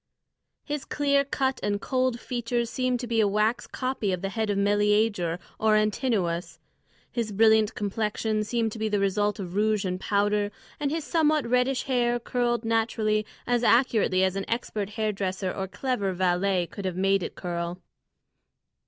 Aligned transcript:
His 0.65 0.83
clear 0.83 1.23
cut 1.23 1.59
and 1.61 1.79
cold 1.79 2.19
features 2.19 2.71
seemed 2.71 2.99
to 3.01 3.05
be 3.05 3.19
a 3.19 3.27
wax 3.27 3.67
copy 3.67 4.11
of 4.11 4.23
the 4.23 4.29
head 4.29 4.49
of 4.49 4.57
Meleager 4.57 5.37
or 5.59 5.75
Antinoüs; 5.75 6.57
his 7.11 7.31
brilliant 7.31 7.75
complexion 7.75 8.43
seemed 8.43 8.71
to 8.71 8.79
be 8.79 8.89
the 8.89 8.97
result 8.97 9.37
of 9.37 9.53
rouge 9.53 9.85
and 9.85 9.99
powder, 10.01 10.49
and 10.79 10.89
his 10.89 11.03
somewhat 11.03 11.45
reddish 11.45 11.83
hair 11.83 12.17
curled 12.19 12.65
naturally 12.65 13.27
as 13.45 13.63
accurately 13.63 14.23
as 14.23 14.35
an 14.35 14.45
expert 14.49 14.89
hairdresser 14.89 15.51
or 15.53 15.67
clever 15.67 16.13
valet 16.13 16.65
could 16.65 16.85
have 16.85 16.97
made 16.97 17.21
it 17.21 17.35
curl. 17.35 17.79